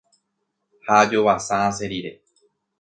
ha 0.85 0.93
ajovasa 1.03 1.53
asẽ 1.67 1.87
rire 1.91 2.11